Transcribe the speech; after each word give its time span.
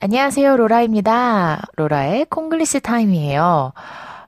안녕하세요, 0.00 0.56
로라입니다. 0.56 1.60
로라의 1.74 2.26
콩글리시 2.26 2.78
타임이에요. 2.82 3.72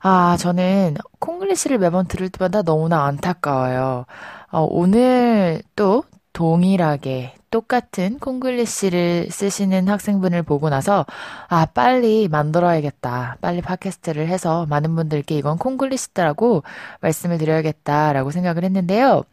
아, 0.00 0.36
저는 0.36 0.96
콩글리시를 1.20 1.78
매번 1.78 2.08
들을 2.08 2.28
때마다 2.28 2.62
너무나 2.62 3.04
안타까워요. 3.04 4.04
어, 4.50 4.66
오늘 4.68 5.62
또 5.76 6.02
동일하게 6.32 7.34
똑같은 7.52 8.18
콩글리시를 8.18 9.28
쓰시는 9.30 9.88
학생분을 9.88 10.42
보고 10.42 10.70
나서 10.70 11.06
아 11.48 11.66
빨리 11.66 12.28
만들어야겠다 12.28 13.38
빨리 13.40 13.60
팟캐스트를 13.60 14.28
해서 14.28 14.66
많은 14.66 14.94
분들께 14.94 15.36
이건 15.36 15.58
콩글리시다라고 15.58 16.62
말씀을 17.00 17.38
드려야겠다라고 17.38 18.30
생각을 18.30 18.62
했는데요 18.62 19.24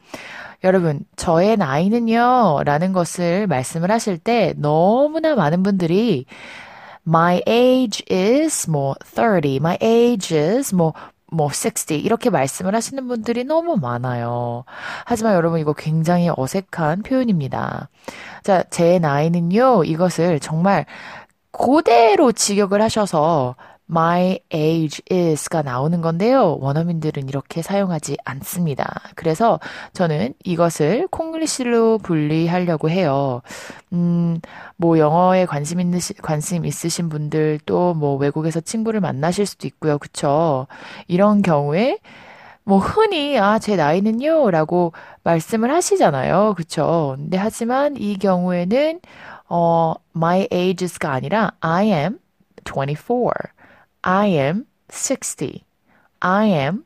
여러분 0.63 1.01
저의 1.15 1.57
나이는요 1.57 2.61
라는 2.65 2.93
것을 2.93 3.47
말씀을 3.47 3.91
하실 3.91 4.17
때 4.17 4.53
너무나 4.57 5.35
많은 5.35 5.63
분들이 5.63 6.25
my 7.07 7.41
age 7.47 8.03
is 8.11 8.69
뭐 8.69 8.95
30, 9.05 9.57
my 9.57 9.77
age 9.81 10.37
is 10.37 10.75
뭐뭐 10.75 11.49
60, 11.49 12.03
이렇게 12.03 12.29
말씀을 12.29 12.75
하시는 12.75 13.07
분들이 13.07 13.45
너무 13.45 13.77
많아요. 13.77 14.65
하지만 15.05 15.35
여러분 15.35 15.59
이거 15.61 15.71
굉장히 15.73 16.29
어색한 16.35 17.03
표현입니다. 17.03 17.89
자, 18.43 18.63
제 18.69 18.99
나이는요, 18.99 19.85
이것을 19.85 20.41
정말 20.41 20.85
그대로 21.51 22.33
직역을 22.33 22.81
하셔서 22.81 23.55
my 23.89 24.39
age 24.53 25.01
is가 25.11 25.61
나오는 25.61 26.01
건데요. 26.01 26.57
원어민들은 26.59 27.29
이렇게 27.29 27.61
사용하지 27.61 28.17
않습니다. 28.25 29.01
그래서 29.15 29.59
저는 29.93 30.33
이것을 30.43 31.07
콩글리시로 31.09 31.99
분리하려고 31.99 32.89
해요. 32.89 33.41
음, 33.93 34.39
뭐 34.75 34.99
영어에 34.99 35.45
관심 35.45 35.79
있는 35.79 35.99
관심 36.21 36.65
있으신 36.65 37.09
분들 37.09 37.59
또 37.65 37.93
뭐 37.97 38.15
외국에서 38.17 38.59
친구를 38.59 38.99
만나실 39.01 39.45
수도 39.45 39.67
있고요. 39.67 39.97
그쵸? 39.97 40.67
이런 41.07 41.41
경우에 41.41 41.99
뭐 42.63 42.79
흔히 42.79 43.39
아, 43.39 43.59
제 43.59 43.75
나이는요라고 43.75 44.91
말씀을 45.23 45.71
하시잖아요. 45.73 46.53
그쵸? 46.57 47.15
근데 47.17 47.37
하지만 47.37 47.95
이 47.97 48.17
경우에는 48.17 48.99
어 49.49 49.93
my 50.15 50.47
ages가 50.51 51.11
아니라 51.11 51.51
I 51.61 51.87
am 51.91 52.19
24. 52.65 53.31
I 54.09 54.27
am 54.27 54.63
60. 54.89 55.65
I 56.21 56.45
am 56.45 56.85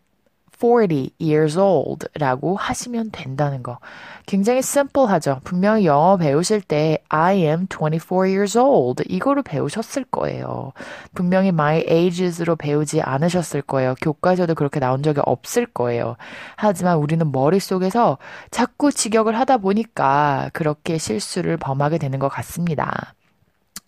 40 0.59 1.13
years 1.21 1.55
old 1.55 2.07
라고 2.15 2.55
하시면 2.55 3.11
된다는 3.11 3.61
거. 3.61 3.77
굉장히 4.25 4.59
simple하죠. 4.63 5.39
분명히 5.43 5.85
영어 5.85 6.17
배우실 6.17 6.61
때 6.61 6.97
I 7.09 7.43
am 7.43 7.67
24 7.67 8.25
years 8.25 8.57
old 8.57 9.03
이거로 9.07 9.43
배우셨을 9.43 10.05
거예요. 10.05 10.71
분명히 11.13 11.49
my 11.49 11.85
ages로 11.87 12.55
배우지 12.55 13.01
않으셨을 13.01 13.61
거예요. 13.61 13.93
교과서도 14.01 14.55
그렇게 14.55 14.79
나온 14.79 15.03
적이 15.03 15.21
없을 15.23 15.67
거예요. 15.67 16.15
하지만 16.55 16.97
우리는 16.97 17.31
머릿속에서 17.31 18.17
자꾸 18.49 18.91
직역을 18.91 19.37
하다 19.37 19.57
보니까 19.57 20.49
그렇게 20.53 20.97
실수를 20.97 21.57
범하게 21.57 21.99
되는 21.99 22.17
것 22.17 22.29
같습니다. 22.29 23.13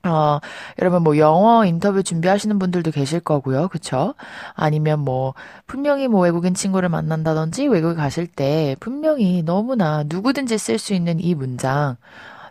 어, 0.06 0.40
여러분 0.82 1.02
뭐 1.02 1.18
영어 1.18 1.64
인터뷰 1.66 2.04
준비하시는 2.04 2.60
분들도 2.60 2.92
계실 2.92 3.22
거고요. 3.22 3.70
그쵸? 3.70 4.16
아니면 4.54 5.00
뭐 5.00 5.34
분명히 5.66 6.10
뭐 6.10 6.22
외국인 6.22 6.54
친구를 6.54 6.90
만난다든지 6.90 7.68
외국에 7.68 7.96
가실 7.96 8.28
때 8.28 8.76
분명히 8.82 9.44
너무나 9.44 10.04
누구든지 10.06 10.58
쓸 10.58 10.78
수 10.78 10.94
있는 10.94 11.22
이 11.22 11.34
문장 11.36 11.96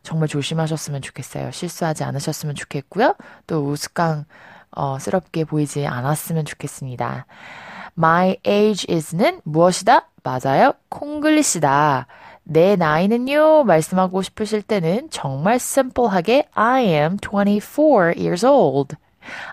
정말 0.02 0.28
조심하셨으면 0.28 1.02
좋겠어요. 1.02 1.50
실수하지 1.50 2.04
않으셨으면 2.04 2.54
좋겠고요. 2.54 3.14
또 3.46 3.66
우스꽝 3.68 4.24
어, 4.70 4.98
스럽게 4.98 5.44
보이지 5.44 5.86
않았으면 5.86 6.46
좋겠습니다. 6.46 7.26
My 7.98 8.38
age 8.46 8.86
is는 8.90 9.42
무엇이다? 9.44 10.08
맞아요. 10.22 10.72
콩글리시다. 10.88 12.06
내 12.52 12.76
나이는요, 12.76 13.64
말씀하고 13.64 14.20
싶으실 14.20 14.62
때는 14.62 15.08
정말 15.10 15.54
simple하게 15.54 16.48
I 16.54 16.84
am 16.84 17.16
24 17.16 18.12
years 18.16 18.44
old. 18.44 18.96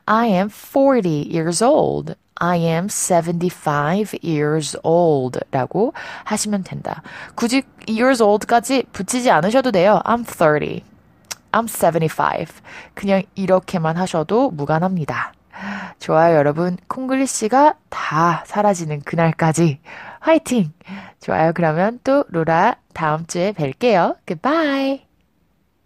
I 0.05 0.27
am 0.27 0.49
40 0.49 1.29
years 1.31 1.63
old. 1.63 2.15
I 2.35 2.59
am 2.59 2.87
75 2.87 4.19
years 4.23 4.77
old 4.83 5.39
라고 5.51 5.93
하시면 6.25 6.63
된다. 6.63 7.01
굳이 7.35 7.63
years 7.87 8.21
old까지 8.21 8.83
붙이지 8.91 9.31
않으셔도 9.31 9.71
돼요. 9.71 10.01
I'm 10.03 10.25
30. 10.25 10.83
I'm 11.51 11.67
75. 11.67 12.53
그냥 12.93 13.23
이렇게만 13.35 13.97
하셔도 13.97 14.51
무관합니다. 14.51 15.33
좋아요, 15.99 16.37
여러분. 16.37 16.77
콩글리시가 16.87 17.75
다 17.89 18.43
사라지는 18.45 19.01
그날까지 19.01 19.79
화이팅! 20.19 20.71
좋아요. 21.19 21.51
그러면 21.53 21.99
또 22.03 22.23
로라 22.29 22.77
다음 22.93 23.25
주에 23.25 23.51
뵐게요. 23.53 24.17
Goodbye. 24.25 25.08